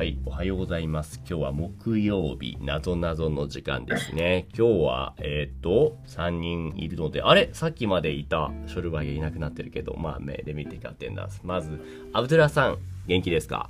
[0.00, 1.20] はい、おはようございます。
[1.28, 4.48] 今日は木曜日、なぞなぞの時間ですね。
[4.56, 7.50] 今日は、えっ、と、3人いるので、あれ？
[7.52, 11.28] さっきまでいたショルバーがいなくなってるけど、まあ、目で見てかってんだ。
[11.44, 11.78] まず、
[12.14, 12.78] アブドゥラさん、
[13.08, 13.68] 元気ですか？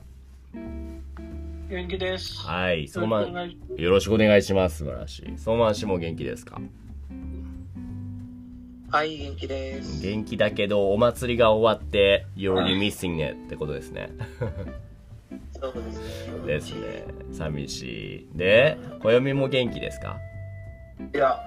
[1.69, 2.39] 元気です。
[2.47, 4.85] はい、ソーマン、よろしくお願いします。
[4.85, 5.37] 素晴らしい。
[5.37, 6.61] ソーマン氏も元気ですか？
[8.93, 10.01] はい、元気です。
[10.01, 14.13] 元気だけど、お祭りが終わって、you're missing it ってことですね。
[15.61, 16.47] そうですね。
[16.47, 17.05] ですね。
[17.33, 17.83] 寂し
[18.35, 18.39] い。
[18.39, 20.19] で、暦も元気ですか？
[21.15, 21.39] いや、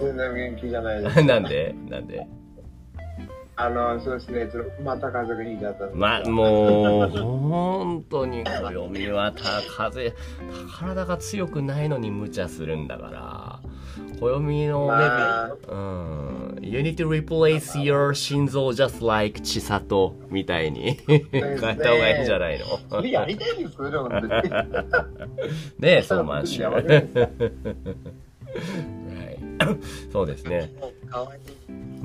[0.00, 1.22] 全然元気じゃないです。
[1.24, 1.74] なんで？
[1.88, 2.26] なんで？
[3.56, 4.48] あの、そうですね、
[4.82, 9.42] また家族にいちゃったま、もう、本当に、暦はた、
[9.76, 10.12] 風、
[10.76, 13.43] 体が強くないのに無茶するんだから、
[14.20, 22.64] 暦のまあ、ル、うん、You need to replace your 心臓 just like 千里みたいに変えた方がいいんじゃないの？
[22.90, 24.28] それやりたいですよ、本当に。
[25.78, 26.62] ねえ、 そうまんしゅう。
[26.64, 27.26] やばいはですい。
[30.12, 30.72] そうですね。
[30.80, 31.42] もう川に、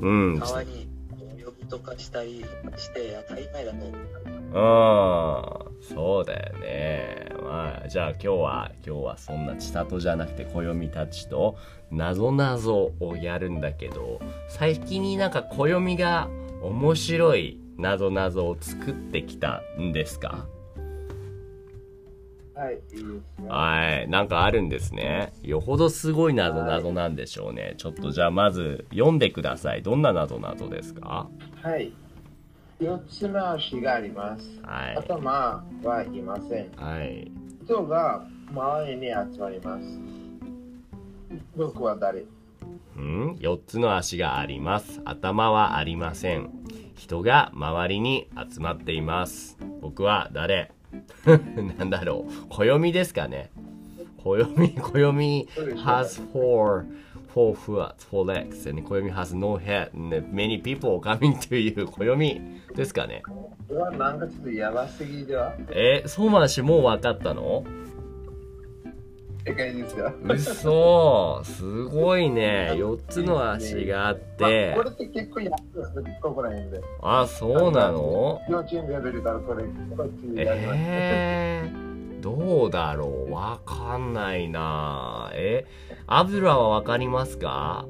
[0.00, 0.38] うん。
[0.38, 2.44] 川に泳ぎとかしたり
[2.76, 3.92] して当たり前だと思う。
[4.52, 7.26] うん、そうだよね。
[7.42, 11.56] まあ、じゃあ今日は、今日はそんな千里じゃなくて暦たちと、
[11.90, 16.28] なぞなぞをやるんだけど、最近になんか暦が
[16.62, 20.46] 面白いなぞなぞを作ってきたんですか？
[22.54, 23.20] はい、いいですよ。
[23.48, 24.08] はい。
[24.08, 25.32] なんかあるんですね。
[25.42, 27.74] よほどすごいなぞなぞなんでしょうね。
[27.78, 29.82] ちょっとじゃあまず読んでください。
[29.82, 31.28] どんななぞなぞですか？
[31.62, 31.92] はい。
[32.78, 34.60] 四つの足があります。
[34.62, 34.96] はい。
[34.96, 36.70] 頭はいません。
[36.76, 37.30] はい。
[37.64, 39.84] 人が周りに集まります。
[41.56, 42.24] 僕は誰？
[42.96, 45.00] うん、4つの足があります。
[45.04, 46.50] 頭はありません。
[46.96, 49.56] 人が周りに集まっています。
[49.80, 50.72] 僕は誰？
[51.78, 52.48] なんだろう。
[52.48, 53.50] 暦ですかね。
[54.18, 54.44] 暦、
[54.76, 56.84] 暦 has four,
[57.32, 61.86] four foot, four legs, and 暦 has no head, and many people coming to you.
[61.86, 62.40] 暦
[62.74, 63.22] ですかね。
[63.24, 67.64] これはなんかちょっとやばすぎではえー、ソーマン氏もう分かったの
[69.46, 70.12] 世界ですよ。
[70.28, 72.72] 嘘すごいね。
[72.74, 74.90] 4つの足があってまあこ。
[74.90, 76.80] れって結構やるんですよ、ここら辺で。
[77.02, 78.40] あ、そうなの？
[78.48, 80.78] 幼稚園レベルからこれ、こっちやります。
[80.78, 83.32] えー、どうだろう？
[83.32, 85.64] わかんないなえ、
[86.06, 87.86] アブラはわかりますか？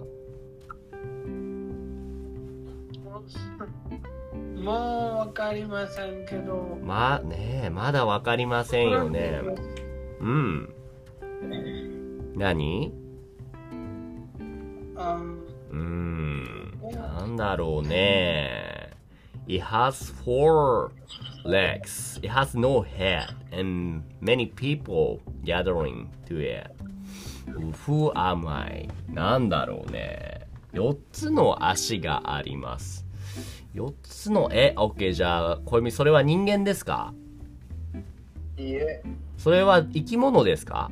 [4.57, 6.79] もうわかりませんけど。
[6.83, 9.41] ま、ねえ、まだわかりませんよね。
[10.21, 10.75] うん。
[12.37, 12.93] 何
[14.97, 15.21] あ
[15.71, 16.79] うーん。
[16.93, 18.91] なんだろうね。
[19.47, 20.91] It has four
[21.45, 22.19] legs.
[22.19, 23.29] It has no head.
[23.53, 26.71] And many people gathering to it.
[27.87, 28.89] Who am I?
[29.09, 30.47] なんだろうね。
[30.73, 33.07] 4つの足があります。
[33.75, 37.15] 4つの、え、OK、じゃあ、小泉、それは人間ですか
[38.57, 39.03] いいえ、
[39.37, 40.91] それは生き物ですか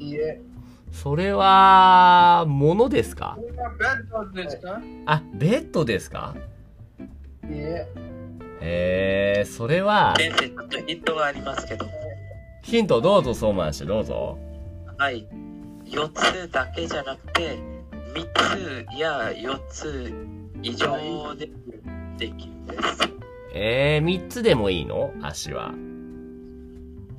[0.00, 0.40] いいえ。
[0.90, 3.36] それは、物ですか？
[3.38, 4.80] これはベッドですか？
[5.06, 6.34] あ、ベッドですか？
[7.48, 7.86] いいえ。
[8.62, 11.86] えー、それは、先生、ちょっとヒントがありますけど、
[12.62, 14.36] ヒントどうぞ、ソーマン氏、どうぞ。
[14.98, 15.26] はい。
[15.84, 17.58] 4つだけじゃなくて、
[18.14, 20.12] 3つや4つ
[20.62, 21.48] 以上で
[22.18, 22.80] できるんです。
[23.54, 25.12] えー、3つでもいいの？
[25.22, 25.72] 足は。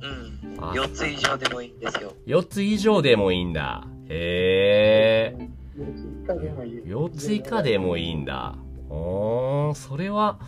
[0.02, 0.58] うん。
[0.58, 2.12] あ4つ以上でもいいんですよ。
[2.26, 3.86] 4つ以上でもいいんだ。
[4.08, 6.72] へえ4つ以下でもいい。
[6.82, 8.56] ー、4つ以下でもいいんだ。
[8.90, 10.38] おー、それは、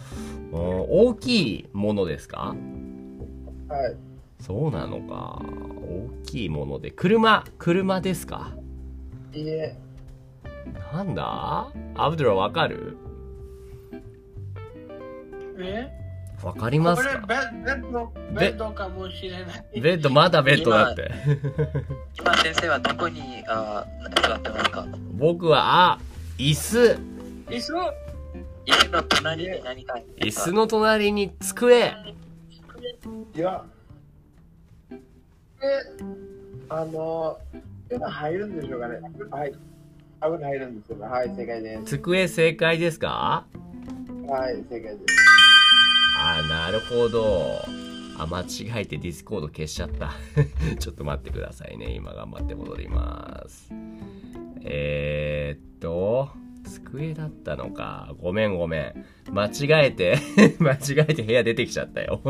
[0.53, 2.55] 大きいものですか？
[3.69, 3.97] はい。
[4.39, 5.41] そうなのか。
[5.43, 6.91] 大きいもので。
[6.91, 8.53] 車、車ですか？
[9.33, 9.79] いいえ。
[10.93, 11.69] なんだ？
[11.95, 12.99] アブドゥラわかる？
[15.59, 16.04] え？
[16.45, 17.19] わかりますか？
[17.27, 19.39] ベッベッド、ベベッドかもしれな
[19.75, 19.81] い。
[19.81, 21.11] ベッド、まだベッドだって。
[22.21, 23.87] 今先生はどこにあ
[24.29, 24.87] 座ってますか？
[25.13, 25.99] 僕は、あ、
[26.37, 26.99] 椅子。
[27.49, 27.73] 椅子？
[28.67, 31.95] 椅子の隣に何か椅子の隣に机。
[33.35, 33.65] いや。
[34.91, 34.99] え、
[36.69, 37.39] あの、
[37.89, 38.99] 手が入るんでしょうかね？
[39.31, 39.55] はい。
[40.21, 41.99] 多分入るんですけど、はい、正解です。
[41.99, 43.47] 机正解ですか？
[44.27, 45.05] はい、正解です。
[46.27, 47.61] あーなるほど。
[48.17, 50.13] あ、間違えてディスコード消しちゃった。
[50.81, 51.93] ちょっと待ってくださいね。
[51.95, 53.71] 今頑張って戻ります。
[54.63, 56.31] えー、っと、
[56.65, 58.15] 机だったのか。
[58.23, 59.05] ごめんごめん。
[59.33, 60.17] 間違えて、
[60.61, 62.23] 間違えて部屋出てきちゃったよ。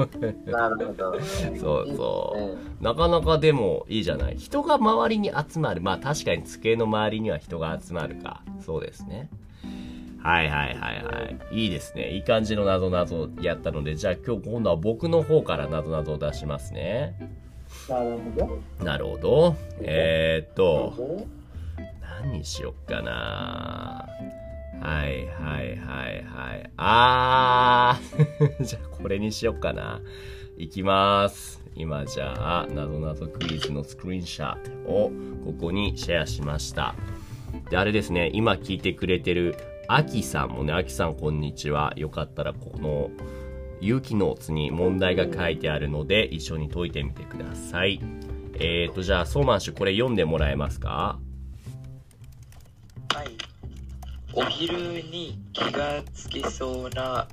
[0.44, 1.20] なるほど。
[1.56, 2.82] そうそう。
[2.82, 4.36] なかなかでもいいじゃない。
[4.36, 5.80] 人が周りに集まる。
[5.80, 8.42] まあ確かに机の周りには人が集まるか。
[8.58, 9.30] そうですね。
[10.24, 11.64] はいはいはいはい。
[11.64, 12.14] いいですね。
[12.14, 17.14] いい感じのなぞなぞやったので、じゃあ今日今度は僕の方からなぞなぞを出しますね。
[17.90, 18.30] なるほ
[18.80, 18.84] ど。
[18.84, 19.56] なるほど。
[19.82, 20.94] えー、っと、
[22.22, 24.08] 何にしよっかな
[24.80, 26.70] はいはいはいはい。
[26.78, 30.00] あー じゃあこれにしよっかな。
[30.56, 31.62] いきます。
[31.76, 35.12] 今じゃあ、なぞなぞクイズのスクリーンショットを
[35.44, 36.94] ここにシェアしました。
[37.68, 39.56] で、あれですね、今聞いてくれてる
[39.86, 41.92] アキさんもね、アキさんこんにちは。
[41.96, 43.10] よかったらこの
[43.80, 48.00] 有機ノーツに問題が書いてあるので、一緒に解いてみてください。
[48.54, 51.18] えーと、じゃあ、ソーマンシュこれ読んでもらえますか？
[53.12, 53.28] はい。
[54.32, 57.28] お昼に気がつきそうな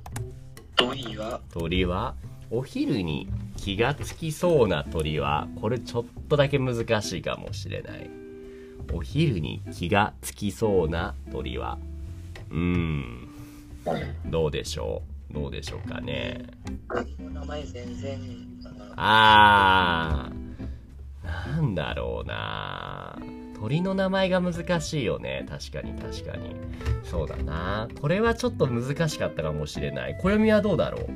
[0.76, 1.40] 鳥は？
[1.52, 2.14] 鳥は？
[2.50, 5.48] お昼に気がつきそうな鳥は？
[5.58, 8.10] これちょっとだけ難しいかもしれない
[8.92, 11.78] お昼に気がつきそうな鳥は？
[12.52, 13.28] うーん。
[14.30, 15.34] どうでしょう？
[15.34, 16.44] どうでしょうかね？
[17.18, 18.20] 名前全然。
[18.96, 21.56] あー。
[21.56, 23.18] なんだろうな。
[23.58, 25.46] 鳥の名前が難しいよね。
[25.48, 26.54] 確かに確かに。
[27.04, 27.88] そうだな。
[28.00, 30.18] これはちょっと難しかったかもしれない。
[30.20, 31.10] 暦はどうだろう？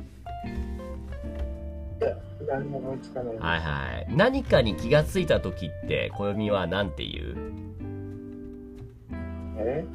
[2.47, 3.37] 何も思いつかない。
[3.37, 4.15] はいはい。
[4.15, 7.35] 何かに気がついた時って、暦は何て言う？
[9.59, 9.85] え？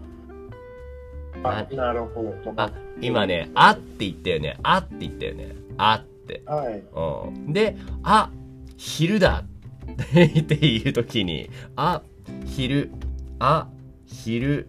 [1.43, 2.55] あ、なるほど。
[2.57, 2.71] あ、
[3.01, 4.59] 今ね、あって言ったよね。
[4.63, 5.55] あって言ったよね。
[5.79, 6.43] あって。
[6.47, 6.83] はい。
[6.95, 7.53] うん。
[7.53, 8.31] で、あ、
[8.77, 12.03] 昼だっていう時に、あ、
[12.47, 12.91] 昼、
[13.39, 13.69] あ、
[14.07, 14.69] 昼、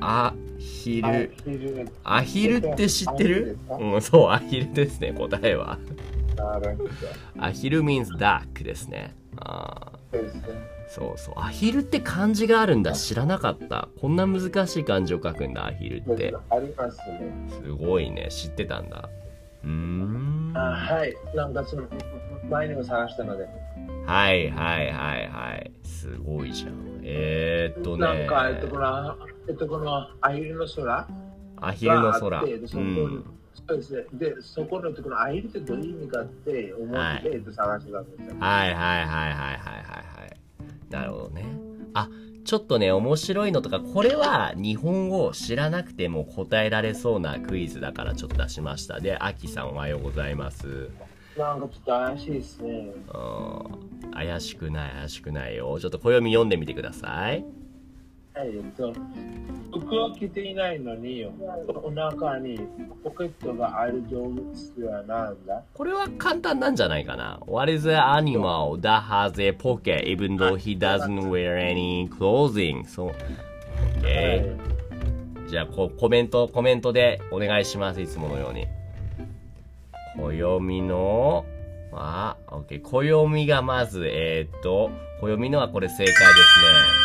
[0.00, 3.58] あ、昼、あ昼アヒルって知ってる？
[3.68, 5.78] うん、そう、アヒルですね、答えは。
[7.38, 9.14] アヒル means duck ですね。
[9.36, 11.18] あーそう。
[11.18, 11.34] そう。
[11.36, 12.92] アヒルって漢字があるんだ。
[12.92, 13.88] 知らなかった。
[14.00, 16.34] こんな難しい漢字を書くんだ、アヒルって。
[16.50, 17.32] ありますね。
[17.48, 18.28] すごいね。
[18.30, 19.08] 知ってたんだ。
[19.64, 20.52] うーん。
[20.54, 21.14] あははい。
[21.34, 21.84] なんかその、
[22.48, 23.44] 前にも探したので。
[23.44, 24.92] いはいはい
[25.28, 25.72] はい。
[25.82, 27.00] すごいじゃん。
[27.02, 28.06] えー、っとね。
[28.06, 29.16] なんか、えっと、この、
[29.48, 31.08] えっと、このアヒルの空
[31.60, 32.40] アヒルの空。
[32.66, 33.24] そうん。
[33.66, 34.04] そうですね。
[34.12, 38.36] で、そこのところ、アヒルってどういう意味かって思って、はいえっと、探してたんですよ。
[38.38, 40.43] はいはいはいはいはいはいはい。
[40.90, 41.44] なるほどね。
[41.94, 42.08] あ、
[42.44, 49.00] ちょっとね、面白いのとか、これは日本語を知らなくても答えられそうなクイズだからちょっと出しました。
[49.00, 50.90] で、アキさんおはようございます。
[51.36, 52.92] なんかちょっと怪しいですね。
[53.12, 53.18] う
[53.90, 57.44] ん怪しくない怪しくないよちょっと暦読んでみてください
[58.36, 58.92] はい、えっと、
[59.70, 62.58] 服を着ていないのに、お腹に
[63.04, 64.42] ポケットがある動物
[64.82, 65.62] は何だ？
[65.72, 67.38] これは簡単なんじゃないかな。
[67.46, 72.84] What is an animal that has a pocket even though he doesn't wear any clothing?
[72.88, 73.12] そう
[74.02, 74.56] OK
[75.48, 78.00] じゃあこコメントコメントでお願いします。
[78.00, 78.66] いつものように。
[80.16, 81.44] 暦の
[81.92, 84.90] あ、OK 暦がまずえー、っと
[85.20, 87.03] 暦のはこれ正解ですね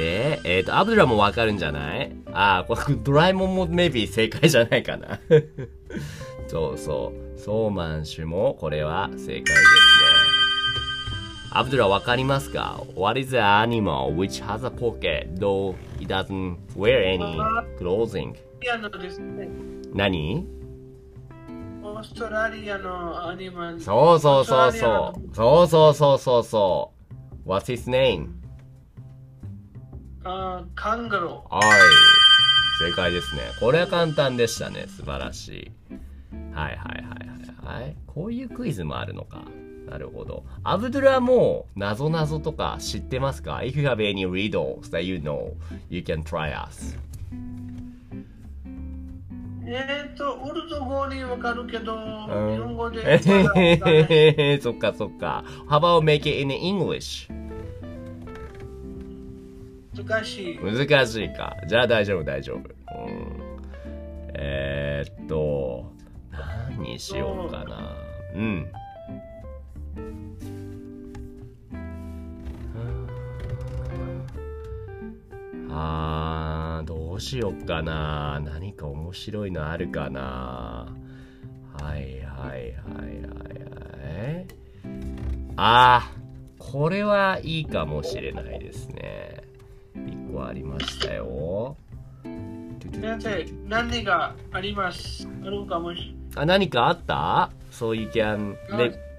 [0.00, 2.10] で、えっ、と、アブドゥラもわかるんじゃない？
[2.32, 5.20] ああ、これ、ドラえもんも maybe 正解じゃないかな。
[6.48, 7.38] そうそう。
[7.38, 9.56] ソーマン氏もこれは正解ですね。
[11.52, 17.36] アブドゥラわかりますか ?What is an animal which has a pocket though it doesn't wear any
[17.78, 18.34] clothing?
[19.94, 20.46] 何？
[21.82, 23.80] オーストラリアのアニマル。
[23.80, 25.34] そうそうそうそう。
[25.34, 26.92] そうそうそうそうそ
[27.46, 27.48] う。
[27.48, 28.28] What's his name?
[30.24, 31.70] あカンガロはい。
[32.78, 33.42] 正解ですね。
[33.58, 34.86] これは簡単でしたね。
[34.88, 35.72] 素晴らしい。
[36.54, 37.96] はいはいはいはいはい。
[38.06, 39.44] こういうクイズもあるのか。
[39.88, 40.44] なるほど。
[40.62, 45.52] アブドゥラも、なぞなぞとか知ってますか ?If you have any riddles that you know,
[45.88, 46.96] you can try us.
[49.66, 53.02] えっ、と、ウルド語にわかるけど、ん日本語で。
[53.04, 55.44] えへへへへそっかそっか。
[55.68, 57.30] How about make it in English?
[60.04, 60.58] 難しい。
[60.58, 61.56] 難しいか。
[61.66, 62.58] じゃあ大丈夫大丈夫。
[62.58, 63.62] うん、
[64.34, 65.92] えー、っと、
[66.30, 67.96] 何にしようかな。
[68.34, 68.72] うん。
[75.72, 78.40] あー、どうしよっかな。
[78.44, 80.94] 何か面白いのあるかな。
[81.80, 84.46] はいはいはいはいはい。
[85.56, 89.19] あー、これはいいかもしれないですね。
[90.46, 91.76] ありましたよ。
[93.68, 98.56] 何がありますあるかもしあ、何かあった ?So you can...
[98.70, 99.10] れないで。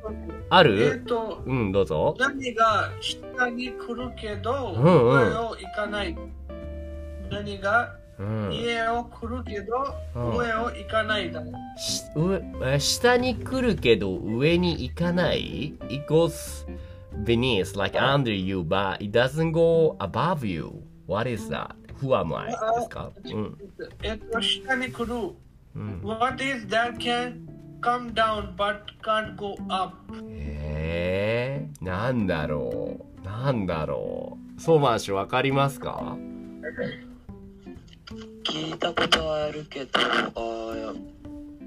[0.49, 2.15] あえるっと、うん、どうぞ。
[2.19, 6.17] 何が下に来るけど、うんうん上を行かない。
[7.29, 8.49] 何がうん。
[8.51, 11.41] 家を来るけど、うん上を行かないだ。
[11.77, 16.65] し上え下に来るけど上に行かない ?It goes
[17.23, 20.81] beneath, like under you, but it doesn't go above you.
[21.07, 21.75] What is that?
[22.01, 22.47] Who am I?
[22.47, 23.57] ですかうん。
[24.03, 25.35] えっと、下に来る。
[25.75, 27.47] うん、What is that can
[27.81, 29.95] come down but can't go up?
[30.29, 36.17] えー、なんだろうなんだろうソーマン氏わかりますか
[38.43, 41.01] 聞いたことはあるけど、あー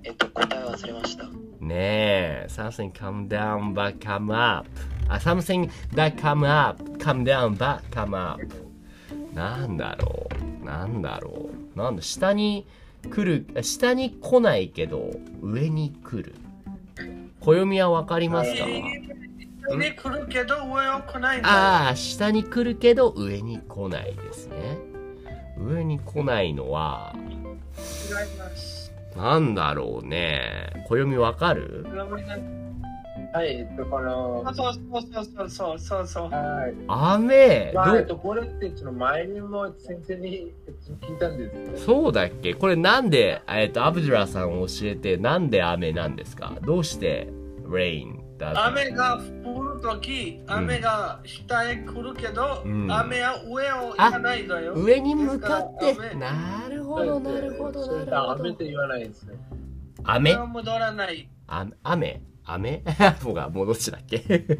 [0.04, 1.24] えっと、答え忘れました。
[1.24, 1.30] ね
[1.70, 4.68] え、something come down but come up.
[5.08, 8.40] あ、something that come up, come down but come up.
[9.34, 10.28] なんだろ
[10.62, 12.66] うなんだろうなんだ下に
[13.10, 15.10] 来る、あ下に来ないけど
[15.42, 16.34] 上に来る。
[17.40, 18.64] 暦はわかりますか？
[18.64, 21.40] 下に来るけど、上を来ない。
[21.42, 24.78] ああ、下に来るけど上に来ないですね。
[25.58, 28.92] 上に来ないのは、違います。
[29.16, 30.70] なんだろうね。
[30.88, 31.86] 暦わかる？
[33.34, 36.30] はい、えっと、この、そうそうそうそうそうそう。
[36.30, 36.74] はい。
[36.86, 37.72] 雨？
[37.74, 42.54] まあ、えっどと、これって、その前にも先生にえっと聞いたんですけど、そうだっけ？
[42.54, 46.52] これなんで、えっと、アブドゥラさん教えて、なんで雨なんですか？
[46.62, 47.28] どうして
[47.68, 52.88] ？rain だ雨が降るとき、雨が下へ来るけど、うん。
[52.88, 54.74] 雨は上を行かないだよ。
[54.76, 56.14] 上に向かって。
[56.14, 58.30] なるほど、なるほど、なるほど。
[58.30, 58.64] 雨って。
[58.66, 59.34] 言わないですね。
[60.04, 60.34] 雨？
[60.34, 60.46] 上は
[62.46, 62.82] 戻らない。
[62.82, 62.82] あ雨？
[62.98, 64.22] 雨僕が戻しだっけ？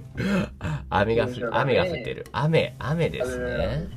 [0.90, 2.26] 雨が雨が降ってる。
[2.32, 3.88] 雨、雨ですね。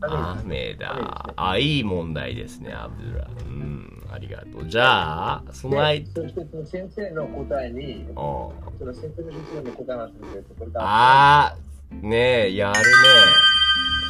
[0.00, 1.32] 雨だ。
[1.36, 3.28] あ、いい問題ですね、アブドゥラ。
[3.46, 4.66] うん、ありがとう。
[4.66, 8.52] じゃあ、そので間、そしてその先生の答えに、うんそ
[8.84, 9.22] の先生
[9.62, 12.82] の答えなんですけど、これだあー、ねえ、やるね。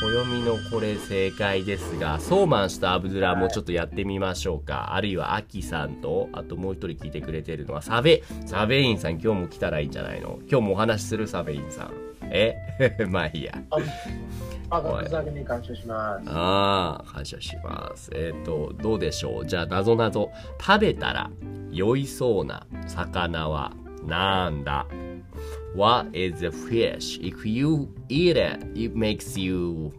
[0.03, 4.95] 暦のこれ正解ですが、ソーマン氏とアブドゥラもちょっとやってみましょうか。
[4.95, 10.41] あるいはアキさんと、あともう一人聞いてくれてるのはサベ、サベインさん今日も来たらいいんじゃないの？
[10.51, 11.93] 今日もお話しするサベインさん。
[12.23, 12.57] え？
[13.09, 13.55] まあいいや。
[13.71, 13.79] あ、
[15.31, 16.29] に感謝します。
[16.29, 18.11] ああ、感謝します。
[18.13, 19.47] えっ、と、どうでしょう？
[19.47, 20.33] じゃあ、なぞなぞ。
[20.61, 21.31] 食べたら
[21.71, 23.73] 酔いそうな魚は
[24.05, 24.85] なんだ？
[25.75, 27.21] ?What is a fish?
[27.21, 29.93] If you eat it, it makes you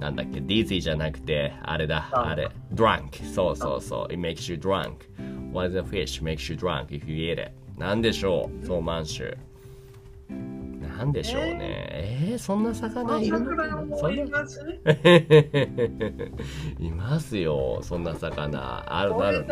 [0.00, 2.50] なんだっけ ?dizzy じゃなくて、あれだ、あれ。
[2.74, 3.24] drunk.
[3.32, 4.12] そうそうそう。
[4.12, 4.96] it makes you drunk.
[5.52, 7.52] What is a fish makes you drunk if you eat it?
[7.78, 9.36] なんでしょうそう、満州。
[10.28, 11.86] なんでしょうね。
[11.90, 14.60] えー、そんな魚いるのそんないます
[16.78, 18.84] いますよ、そんな魚。
[18.86, 19.46] あるな俺る。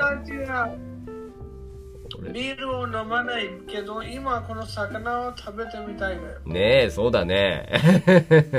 [2.28, 6.16] たちは俺ビールを飲まないけど、今この魚を食べてみたい。
[6.46, 7.68] ねえ、そうだね。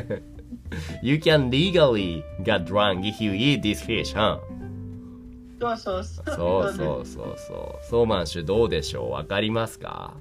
[1.01, 4.39] you can legally get drunk if you eat this fish, huh?
[5.59, 6.25] そうそうそう。
[6.25, 7.85] そうそうそうそう。
[7.89, 9.11] ソーマン氏どうでしょう？
[9.11, 10.13] わかりますか？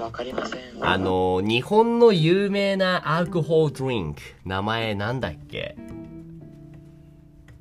[0.00, 0.60] わかりません。
[0.80, 4.20] あの、日本の有名なアルコホールドリンク。
[4.44, 5.76] 名前なんだっけ？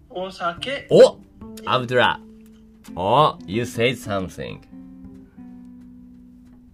[0.10, 0.88] お酒？
[0.90, 1.18] お
[1.66, 2.20] アブドゥラ。
[2.96, 4.60] お You said something.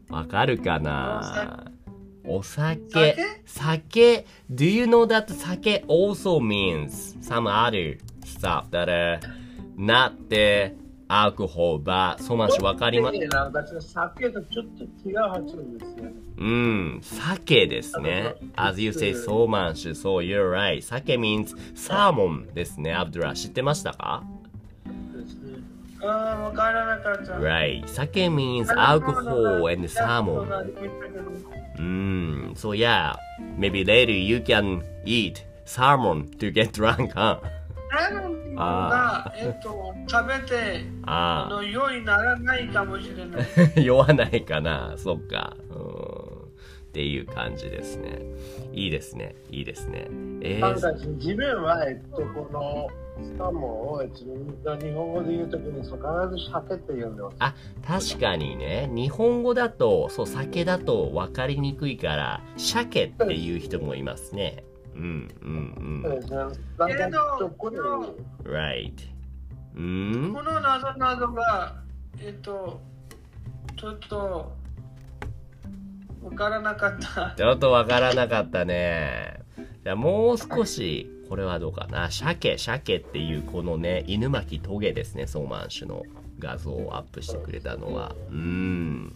[0.09, 1.71] わかるかな
[2.25, 3.15] お酒。
[3.45, 9.19] 酒 Do you know that 酒 also means some other stuff that are
[9.77, 10.73] not the
[11.07, 16.13] alcohol, but そましわかりまでなんかちょっと酒とちょっと違う発音ですよね。
[16.37, 18.35] うん、酒ですね。
[18.55, 20.81] As you say, そうまんし、そう、you're right.
[20.81, 23.33] 酒 means salmon ですね、アブドゥラ。
[23.33, 24.23] 知ってましたか
[26.03, 27.33] ああ、わからなかった。
[27.33, 27.87] Right.
[27.87, 30.47] 酒 means alcohol and salmon.
[31.77, 33.15] うん、so yeah,
[33.57, 37.39] maybe later you can eat salmon to get drunk, huh?
[37.91, 43.47] サーモンが、えっと、食べて、ああの、良いならないかもしれない。
[43.75, 44.93] あ、 酔わないかな。
[44.95, 45.57] そっか。
[45.69, 46.41] うん。
[46.91, 48.19] っていう感じですね。
[48.73, 49.35] いいですね。
[49.49, 50.07] いいですね。
[50.41, 52.87] えー、自分は、えっと、この
[53.37, 55.97] サモンを、えっと、日本語で言うときに必ず
[56.51, 57.35] 鮭って呼んでます。
[57.39, 57.53] あ、
[57.85, 64.63] 確かにね、日本語だと、そう、酒だと分かりにくいから、鮭っていう人もいますね。
[64.95, 68.03] うん、うん、そうんかちょっとこれ、うん。
[68.43, 68.93] right.
[69.75, 70.33] うん？
[70.33, 71.75] この謎などが、
[72.19, 72.81] えっと、
[73.77, 74.51] ちょっと、
[76.23, 77.33] わからなかった。
[77.37, 79.39] ちょっとわからなかったね。
[79.83, 82.11] じゃあもう少しこれはどうかな？
[82.11, 86.03] 鮭、鮭っていうこのね、犬巻トゲですね、ソーマン種の
[86.39, 88.13] 画像をアップしてくれたのは。
[88.29, 89.13] うーん。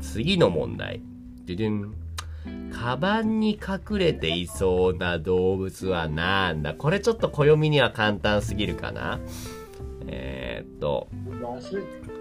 [0.00, 1.00] 次の問題。
[1.44, 1.94] ででん。
[2.72, 6.74] カバンに隠れていそうな動物はなんだ？
[6.74, 9.18] これちょっと暦には簡単すぎるかな？
[10.06, 11.08] えー、っと、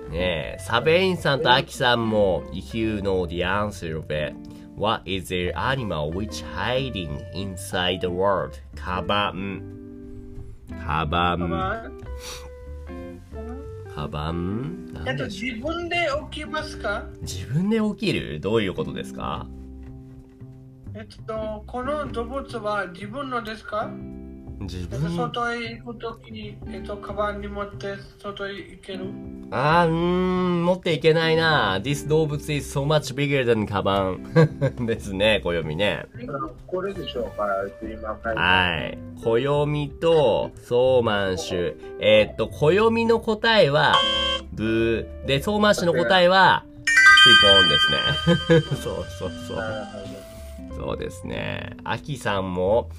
[0.10, 4.36] ねえ、サベインさんとアキさんも、If you know the answer of it,
[4.76, 8.60] what is the animal which hiding inside the world?
[8.76, 9.64] カバン。
[10.86, 12.00] カバン。
[13.94, 17.06] カバンえっと、自分で起きますか？
[17.22, 18.40] 自分で起きる？
[18.40, 19.48] どういうことですか？
[20.94, 23.90] えっと、この動物は自分のですか？
[24.62, 29.06] 自えっと分外へ行くときに、えっと、カバンに持って外へ行ける？
[29.52, 31.80] あー、うーん、持っていけないな。
[31.84, 34.24] This 動物 is so much bigger than カバン。
[34.86, 36.06] ですね、暦ね。
[36.68, 37.48] これでしょうか
[37.84, 38.98] 今はい。
[39.22, 41.74] 暦とソーマン種。
[42.00, 43.94] えーっと、暦の答えは、
[44.54, 45.26] ブー。
[45.26, 46.64] で、ソーマン種の答えは、
[47.24, 48.78] ピポンですね。
[48.82, 49.64] そうそうそう。
[50.78, 51.76] そうですね。
[51.84, 52.90] アキさんも、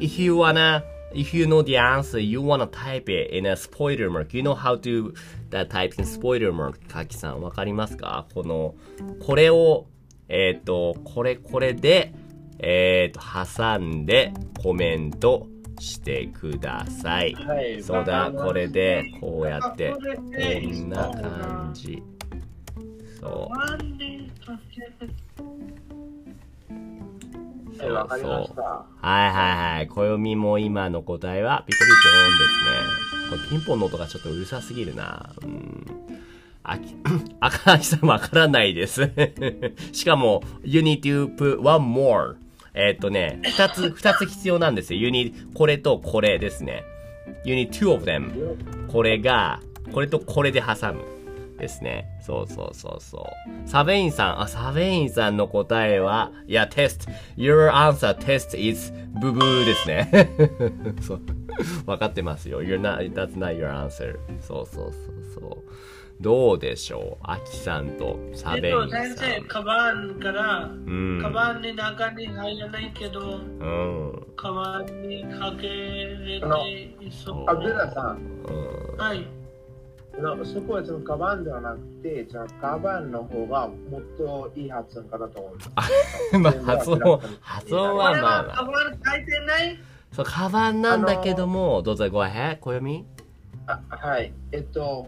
[0.00, 4.10] if you wanna, if you know the answer, you wanna type it in a spoiler
[4.10, 4.34] mark.
[4.34, 5.12] You know how to
[5.50, 6.78] that type in spoiler mark.
[6.94, 8.74] アキさん、わかりますかこの、
[9.24, 9.86] これを、
[10.28, 12.12] えっ、と、これ、これで、
[12.58, 15.46] えっ、と、挟んでコメント
[15.80, 17.34] してください。
[17.34, 22.02] どはいそうだ、これで、こうやって、こんな感じ。
[23.20, 23.58] そう。
[27.80, 28.56] そうわかりましそう。
[28.56, 29.88] たはいはいはい。
[29.88, 33.36] 暦も今の答えはピコピコーンですね。
[33.36, 35.30] これピンポンの音がちょっとうるさすぎるな。
[35.42, 35.86] うん。
[36.62, 36.94] あき、
[37.40, 39.10] 赤きさんわからないです。
[39.92, 42.36] しかも、you need to put one more.
[42.74, 45.00] えーっとね、二つ、二つ必要なんですよ。
[45.00, 46.84] you need これとこれですね。
[47.44, 48.56] you need two of them.
[48.88, 49.60] これが、
[49.92, 51.00] これとこれで挟む。
[51.60, 52.08] ですね。
[52.20, 53.68] そうそうそうそう。
[53.68, 57.12] サベインさん、あ、サベインさんの答えは、いや、テスト。
[57.36, 60.10] Your answer test is ブブーですね。
[61.00, 61.20] そう。
[61.86, 62.62] わかってますよ。
[62.62, 64.18] You're not, that's not your answer.
[64.40, 65.62] そうそうそうそう。
[66.20, 67.24] どうでしょう？
[67.24, 69.06] アキさんとサえっと、ベインさん。
[69.16, 71.18] 先生、カバンから、うん。
[71.22, 74.26] カバンに中に入らないけど、うん。
[74.36, 76.70] カバンにかけれあのて
[77.00, 77.50] いそう。
[77.50, 78.96] アブデラさんうん。
[78.98, 79.26] はい。
[80.18, 85.70] のそこはそのカバンではなくて、じゃあカバンの方がもっといい発音かなと思うんです。
[86.38, 88.64] まあ、発音、発音こはまあまあ。
[88.64, 89.78] バン書いてない？
[90.12, 93.06] そう、カバンなんだけども、どうぞごへん、暦
[93.66, 94.32] あはい。
[94.52, 95.06] えっと、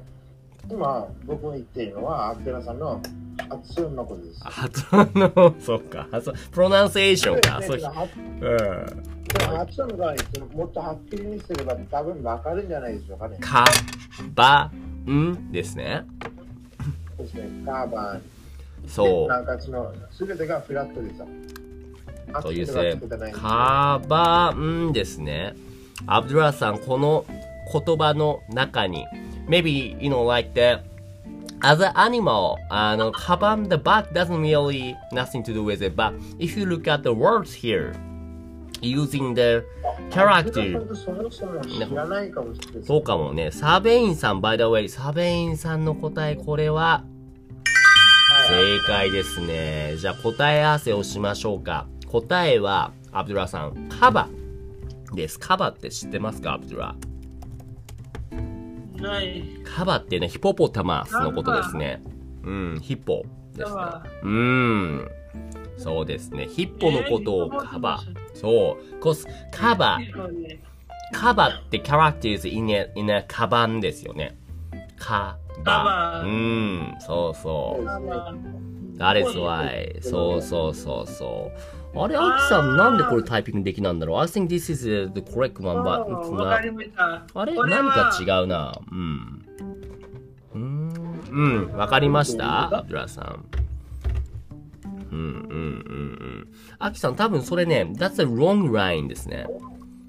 [0.71, 3.03] 今僕が言っているのは、アブデラさんの
[3.51, 4.45] 発音のことです。
[4.45, 9.57] 発音の、そうか、発音、プロナンセーションか、そう、発うん。
[9.57, 13.39] 発音の場合、そのもっとはっきりにすれば多分わかるんじゃないでしょうかね。
[13.39, 13.65] か、
[14.35, 14.71] ば、
[15.11, 16.05] んですね。
[17.19, 17.49] ですね。
[17.65, 18.23] カバン。
[18.87, 21.23] そなんかその、すべてがフラットです。
[21.23, 22.43] う。
[22.43, 23.33] というせトがつけてない
[24.55, 25.55] んですね。
[26.07, 27.25] アブドゥラさん、この
[27.73, 29.07] 言葉の中に、
[29.49, 30.83] maybe, you know, like the,
[31.61, 36.67] as an animal, あの、カバン、the back doesn't really nothing to do with it, but if you
[36.67, 37.95] look at the words here,
[38.83, 39.65] using the
[40.11, 40.85] character,
[42.85, 43.51] そうかもね。
[43.51, 47.13] サベインさん、by the way、サベインさんの答え、これは、はい
[48.49, 49.95] 正解ですね。
[49.99, 51.87] じゃあ答え合わせをしましょうか。
[52.09, 54.29] 答えは、アブドゥラさん、カバ
[55.15, 55.39] です。
[55.39, 56.97] カバって知ってますか、アブドゥラ？
[59.65, 62.03] カバってね、ヒポポタマスのことですね。
[62.43, 63.23] うん、ヒポ
[63.55, 63.81] ですね。
[64.23, 65.09] うーん。
[65.79, 66.47] そうですね。
[66.47, 68.01] ヒッポのことをカバ。
[68.43, 69.01] そう。
[69.01, 69.99] コス、 カバ、
[71.13, 74.37] カバって characters in a, in a カバンですよね。
[74.99, 75.65] カバ。
[75.65, 77.85] カバうん、そうそう。
[78.99, 80.01] That is why.
[80.03, 81.51] そうそうそうそ
[81.95, 81.99] う。
[82.01, 85.23] あれ、アキさん、なんでこれタイピングできなんだろう ?I think this is the。
[87.35, 88.79] あれ何か違うな。
[88.91, 89.45] うん。
[90.55, 90.93] うーん、
[91.31, 92.79] うん、わかりました？
[92.79, 93.45] アブラさん。
[95.13, 95.59] うん、うん、うん、う
[96.41, 96.49] ん。
[96.79, 99.47] アキさん、多分それね、that's a wrong line ですね。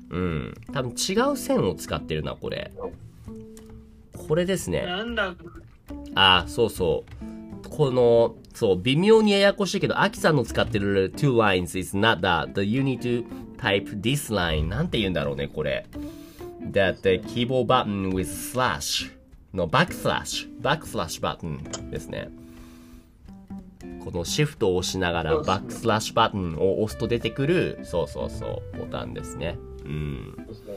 [0.09, 0.53] うん。
[0.71, 2.71] 多分違う線を使ってるな、これ。
[4.27, 4.85] これですね。
[4.85, 5.35] なんだ
[6.15, 7.03] あ、そうそ
[7.65, 7.69] う。
[7.69, 12.53] この、そう、微妙にややこしいけど、アキさんの使ってる two lines is not that.
[12.53, 13.25] The, you need to
[13.57, 14.69] type this line.
[14.69, 15.85] なんて言うんだろうね、これ。
[16.71, 19.11] that the keyboard button with slash
[19.53, 22.29] の backslash, backslash button ですね。
[24.03, 29.57] このシフトを押しながらバックスラッシュバトンを押すと出てくる、そうそうそう、ボタンですね。
[29.85, 30.35] うん。
[30.47, 30.73] ですね。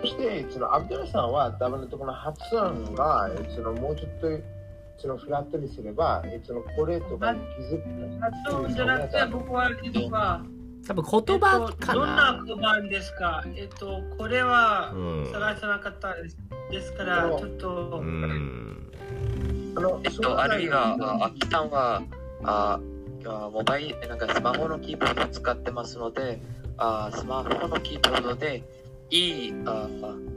[0.00, 4.28] そして、そのアブドゥラさんは多分この発音が、そのもうちょっと
[4.98, 8.20] そのフラットにすれば、そのこれとかに気づく。
[8.20, 10.44] 発音じゃなくて、僕は聞くは、
[10.86, 12.44] 多分言葉かえっと、どんなな。
[12.44, 13.44] 言葉ですか？
[13.56, 16.36] えっと、これはうん探さなかったです。
[16.70, 18.92] ですから、ちょっとう、ん。
[19.76, 22.02] あのえっと、あるいは、あアキさんは、
[22.44, 22.80] あ
[23.26, 26.40] あモバイル、なんかスマホのキーボードを使ってますので、
[26.76, 28.62] あスマホのキーボードで、
[29.10, 29.88] E、あ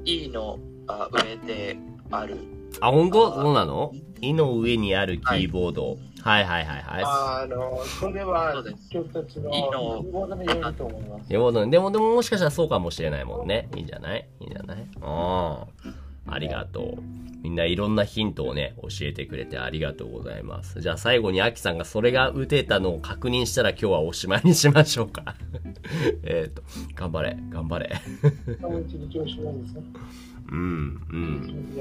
[0.05, 1.77] E のあ上で
[2.09, 2.37] ある。
[2.79, 3.33] あ、本当？
[3.33, 3.93] そうなの？
[4.21, 5.97] いの上にあるキーボード。
[6.23, 11.27] はいはいはいはあの、それはそうです、ちの、いいのキーボードによると思いますい。。
[11.29, 13.69] キーボードでも、でももしかしたらそうかもしれないもんね。
[13.75, 14.27] いいんじゃない？
[14.39, 14.77] いいんじゃない？
[15.01, 15.67] ああ。
[16.27, 17.21] ありがとう。
[17.41, 20.79] みんないろんなヒントをね、教えてくれてありがとうございます。
[20.79, 25.35] じゃあ最後にアキさんがそれが打てたのを確認したら今日はおしまいにしましょうか。
[26.23, 26.61] えっと、
[26.93, 27.99] 頑張れ、頑張れ。
[28.59, 29.83] もう一日おしまいですね。
[30.51, 31.73] うん、うん。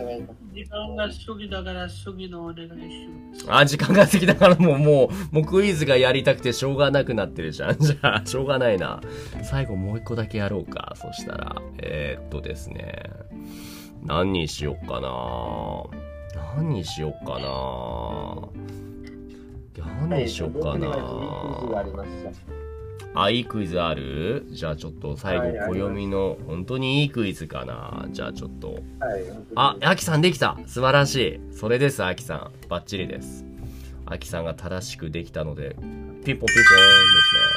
[0.54, 2.74] 時間が過ぎだから、過ぎのお願いし
[3.34, 3.46] ます。
[3.48, 7.78] あ、時間が過ぎたからもう、もう、もうクイズがやりたくてしょうがなくなってるじゃん。
[7.80, 9.00] じゃあ、しょうがないな。
[9.42, 10.94] 最後もう一個だけやろうか。
[10.94, 13.10] そしたら、えー、っとですね。
[14.04, 15.84] 何にしよっかな
[16.56, 18.48] 何にしよっかな
[20.08, 20.88] 何にしよっかな。
[23.14, 24.46] あ、いいクイズある？
[24.50, 28.74] じゃあちょっと最後、暦の、本当にいいクイズかなじゃあちょっと。
[28.74, 28.82] はい。
[29.56, 32.52] あ、アキさんできた素晴らしいそれです、アキさん。
[32.68, 33.44] バッチリです。
[34.06, 37.49] アキさんが正しくできたので、ピンポンピンポンですね。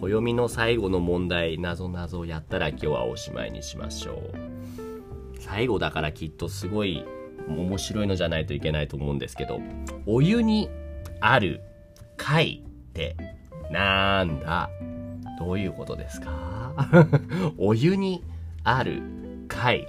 [0.00, 5.38] 暦の最後の問題、なぞなぞやったら今日はおしまいにしましょう。
[5.38, 7.04] 最後だからきっとすごい
[7.48, 9.60] 面白いのじゃないといけないと思うんですけど、
[10.06, 10.70] お湯に
[11.20, 11.60] ある
[12.16, 13.16] 貝って
[13.70, 14.70] なんだ？
[15.38, 16.74] どういうことですか？
[17.58, 18.24] お湯に
[18.64, 19.02] ある
[19.48, 19.86] 貝。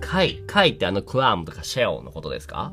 [0.00, 2.72] 貝、貝ってあのクラムとかシェルのことですか？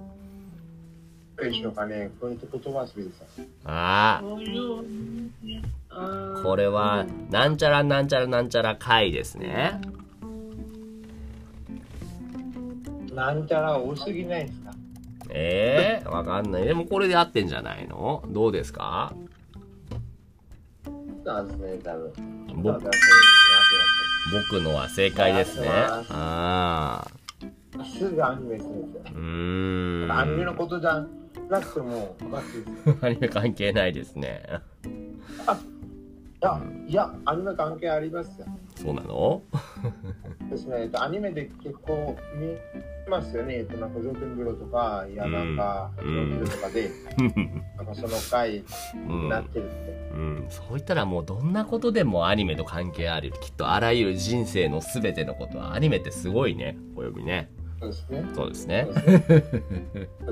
[1.46, 2.12] でしょうかね。
[2.20, 3.46] これって言葉遊びですよ。
[3.66, 4.22] あ
[5.90, 9.82] あ、これは、なんちゃらなんちゃらなんちゃら貝ですね。
[13.14, 14.72] なんちゃら多すぎないですか？
[15.30, 16.66] ええわかんない。
[16.66, 18.24] でもこれで合ってんじゃないの？
[18.30, 19.14] どうですか？
[21.26, 22.14] なんですね、多分。
[24.32, 25.68] 僕のは正解ですね。
[25.70, 29.12] ああすぐアニメするんですよ。
[29.14, 30.12] うーん。
[30.12, 31.06] アニメのことじゃ
[31.52, 34.44] なくても、バッチリですよアニメ関係ないですね。
[36.42, 38.48] いや、いや、アニメ関係ありますよ。
[38.76, 39.44] そうなの？
[40.50, 42.58] ですね、えっとアニメで結構見
[43.08, 43.60] ますよね。
[43.60, 46.90] えっと、なんか露天風呂とか、いや、なんか、う露ん天風呂とかで、
[47.78, 48.64] なんかその回
[48.96, 49.92] うんになってるって。
[50.14, 53.34] うん、そう言ったらもうどんなことでもアニメと関係ある。
[53.40, 56.76] きっとあらゆる人生のすべてのことはアニメってすごいね。
[56.96, 57.52] およびね。
[57.82, 58.26] そうですね。
[58.34, 58.94] そうですねそう。
[58.96, 59.02] で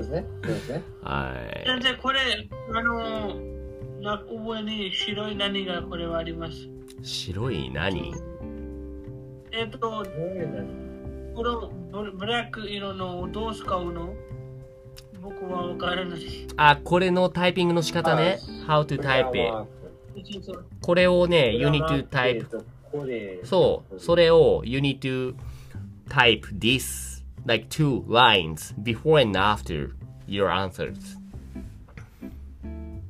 [0.02, 0.26] すね。
[0.42, 0.82] そうですね。
[1.02, 1.66] はい。
[1.66, 2.20] 先生、これ、
[2.72, 3.36] あの、
[4.00, 6.68] 落語に白い何がこれはあります？
[7.02, 8.14] 白い何？
[9.52, 11.70] えっと、どういうのこの
[12.04, 14.14] ブブラック色のどう使うの？
[15.20, 16.20] 僕はわからない。
[16.56, 18.38] あ、これのタイピングの仕方ね。
[18.66, 19.68] How to type it.
[20.80, 22.46] これをね、you need to type
[23.44, 25.34] そう、それを you need to
[26.08, 27.09] type this
[27.46, 29.90] like two lines before and after
[30.26, 31.18] your answers.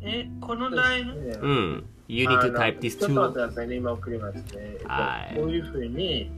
[0.03, 1.11] え、このライン？
[1.40, 1.85] うん。
[2.09, 3.29] You need to type this ちょっと待 two.
[3.29, 4.43] ってくださいね、今送りますね。
[4.55, 6.31] えっとはいこういうふうに、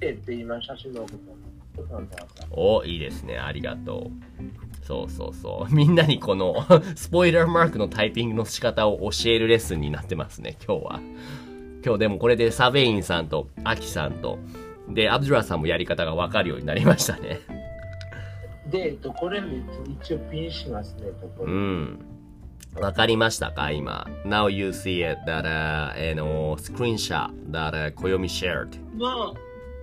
[0.00, 1.36] えって今写真の送った。
[2.50, 3.38] お、いいですね。
[3.38, 4.84] ありがとう。
[4.84, 5.72] そうそうそう。
[5.74, 11.00] みんなにこのスポイラーマークのタイピングの仕方を教えるレッスンになってますね、今日は。
[11.84, 14.38] 今日でもこれでサベインさんとアキさんと、
[14.88, 17.40] で、アブドゥラさんもやり方がわかるようになりましたね。
[18.70, 19.40] で、えっと、これ
[20.02, 21.02] 一応ピンしますね。
[21.20, 21.98] とこうろん。
[22.80, 23.70] わかりましたか？
[23.70, 24.06] 今。
[24.24, 28.68] Now you see it that, uh, えの、screenshot that, uh, 暦 shared.
[28.98, 29.32] まあ、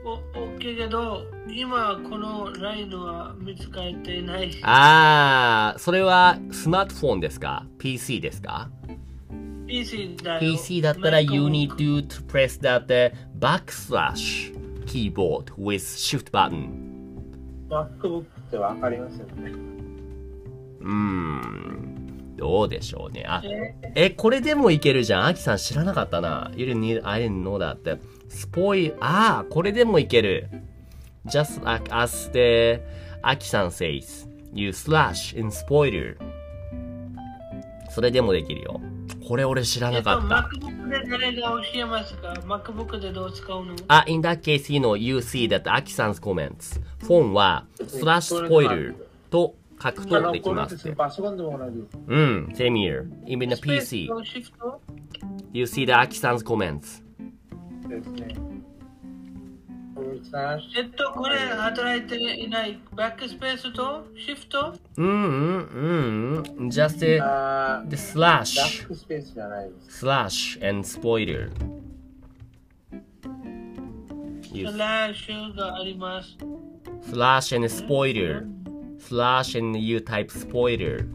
[0.06, 0.18] お、
[0.58, 4.52] OK けど、今このラインは見つかれていない。
[4.64, 8.70] あー、それはスマートフォンですか ?PC ですか
[9.66, 10.40] ？PC だよ。
[10.40, 14.54] PC だったら you need to press that uh, backslash
[14.94, 16.70] keyboard with shift button.
[17.70, 19.52] MacBook ってわかりますよね。
[20.82, 22.36] うーん。
[22.38, 23.26] どうでしょうね。
[23.28, 25.26] あ、ええ、これでもいけるじゃん。
[25.26, 26.52] アキさん知らなかったな。
[26.56, 28.00] You need, I didn't know that.
[28.30, 30.50] スポイ、あー、これでもいける。
[31.26, 32.82] Just like as the
[33.22, 36.18] アキさん says, you slash in spoiler.
[37.90, 38.82] それでもできるよ。
[39.28, 40.83] これ俺知らえっと、なかった。
[43.88, 46.82] あ、in that case, you know, you see that Aki-san's comments.
[47.00, 50.90] フォンは、スラッシュスポイルと書くとできますって。
[50.90, 50.96] うん、
[52.56, 53.08] same here.
[53.26, 54.08] Even the PC.
[55.52, 57.04] You see the Aki-san's comments.
[57.88, 58.53] ですね。
[60.76, 62.80] えっと、これ働いていない。
[62.96, 66.70] バックスペースとシフトうんうんうん。
[66.70, 68.86] just the slash.
[69.90, 71.52] Slash and spoiler.
[77.10, 78.48] Slash and spoiler.
[79.00, 81.06] slash and you type spoiler.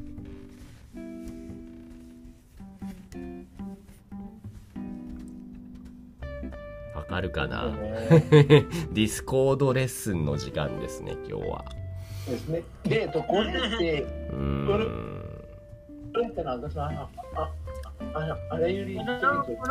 [7.18, 8.08] わかるかなね
[8.92, 11.64] ディスコードレッスンの時間ですね、今日は。
[12.28, 12.62] ですね。
[12.84, 14.66] で、と、これって、うーん。
[14.66, 14.78] こ
[16.20, 17.08] れってなんかさ、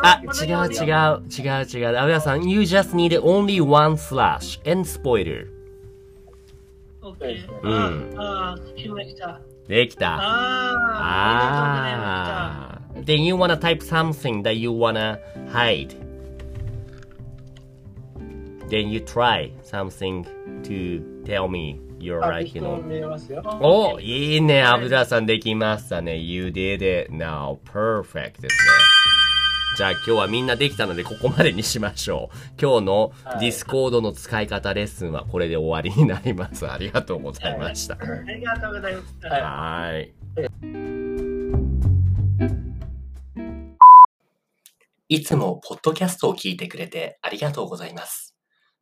[0.02, 1.98] あ、違う違う、違う違う。
[1.98, 5.46] アベアさん、you just need only one slash and spoiler.
[7.62, 8.96] うんああ、来ま。
[9.66, 10.18] できた。
[10.18, 10.20] あ
[11.96, 15.18] あ、Then you wanna type something that you wanna
[15.50, 16.07] hide.
[18.68, 20.24] Then you try something
[20.62, 23.58] to tell me you're あ、like, 適 you 当 know.
[23.60, 26.18] おいいね、アブラさんできましたね。
[26.18, 27.58] You did it now.
[27.64, 28.70] Perfect ですね。
[29.78, 32.36] じゃあ今日はみんなできたのでここまでにしましょう。
[32.60, 36.68] 今日のはいディスコードの使い方レッスンはこれで終わりになります。
[36.70, 37.94] ありがとうございました。
[37.94, 39.26] ありがとうございます。
[39.26, 40.12] はいはーい。
[45.10, 48.27] いつもポッドキャストを聞いてくれてありがとうございます。